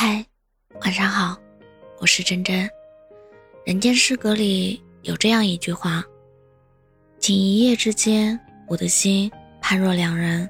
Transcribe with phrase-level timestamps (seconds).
[0.00, 0.24] 嗨，
[0.82, 1.36] 晚上好，
[1.98, 2.70] 我是真真。
[3.66, 6.04] 人间失格里有这样一句话
[7.18, 8.38] ：“仅一夜之间，
[8.68, 9.28] 我的心
[9.60, 10.48] 判若两人。”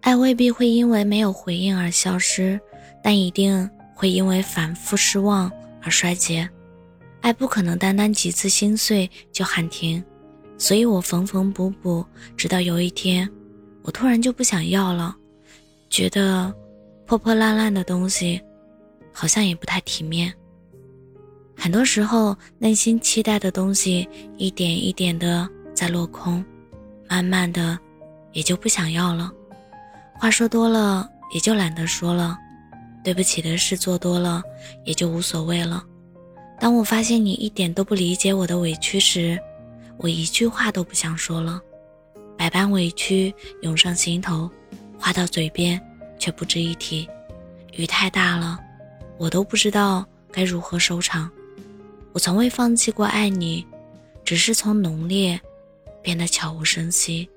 [0.00, 2.58] 爱未必会因为没有回应而消失，
[3.02, 5.52] 但一定会因为反复失望
[5.82, 6.48] 而衰竭。
[7.20, 10.02] 爱不可能单单几次心碎就喊停，
[10.56, 12.02] 所以我缝缝补补，
[12.38, 13.30] 直到有一天，
[13.82, 15.14] 我突然就不想要了，
[15.90, 16.50] 觉得
[17.06, 18.40] 破破烂烂的东西
[19.12, 20.32] 好像也不太体面。
[21.56, 26.44] 很多时候，内心期待的东西一点一点的在落空，
[27.08, 27.78] 慢慢的
[28.32, 29.30] 也就不想要了。
[30.18, 32.36] 话说多了，也就懒得说了；
[33.04, 34.42] 对不起的事做多了，
[34.84, 35.84] 也就无所谓了。
[36.58, 39.38] 当我发现你一点都不理解我的委屈时，
[39.98, 41.60] 我一句话都不想说了。
[42.36, 43.32] 百般委屈
[43.62, 44.50] 涌上心头，
[44.98, 45.80] 话到嘴边
[46.24, 47.06] 却不值一提。
[47.74, 48.58] 雨太大了，
[49.18, 51.30] 我都不知道该如何收场。
[52.14, 53.66] 我从未放弃过爱你，
[54.24, 55.38] 只是从浓烈
[56.00, 57.28] 变得悄无声息。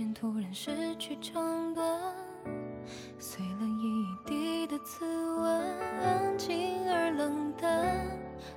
[0.00, 1.86] 间突然失去长短，
[3.18, 5.46] 碎了一地的滋味，
[6.02, 7.98] 安静而冷淡。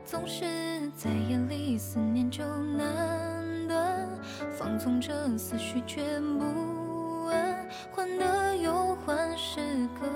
[0.05, 4.07] 总是在夜里，思念就难断，
[4.53, 9.59] 放纵着思绪却不安，患得又患，时
[9.99, 10.07] 隔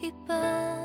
[0.00, 0.77] 一半。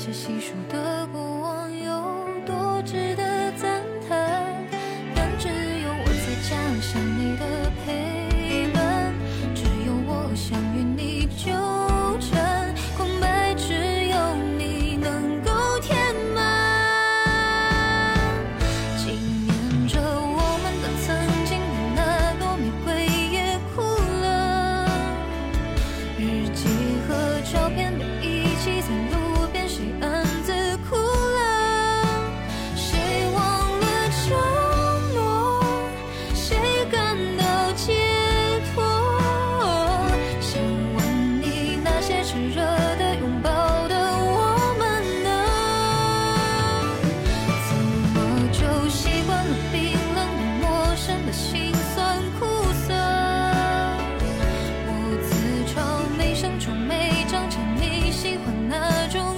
[0.00, 0.99] 些细数的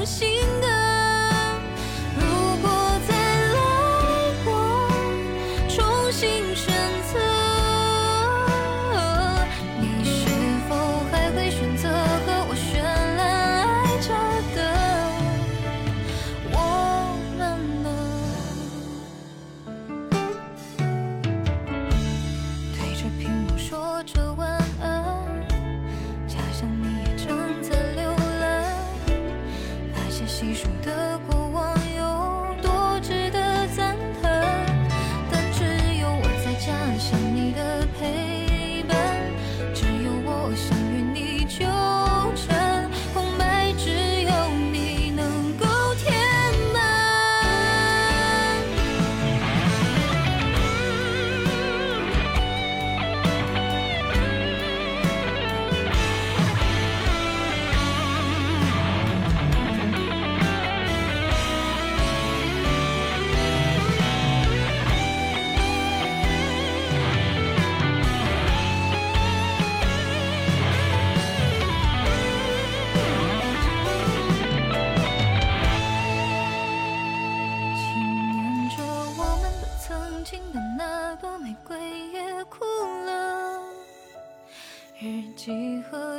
[0.05, 0.42] 心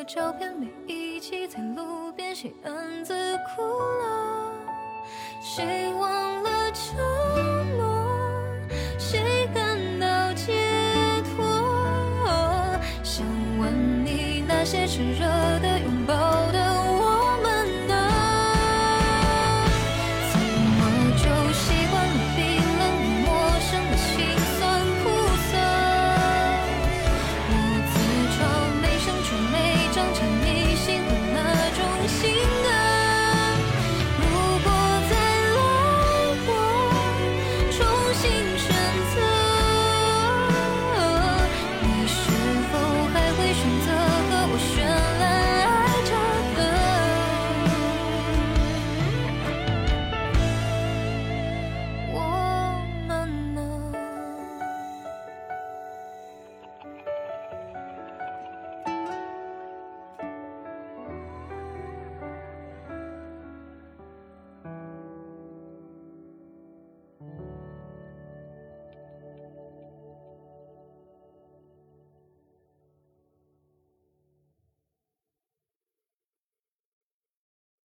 [0.05, 4.51] 照片被遗弃在路边，谁暗自哭了？
[5.41, 6.97] 谁忘了承
[7.77, 8.05] 诺？
[9.00, 10.53] 谁感到解
[11.35, 11.45] 脱？
[13.01, 13.25] 想
[13.59, 15.25] 问你那些炽热
[15.59, 15.72] 的。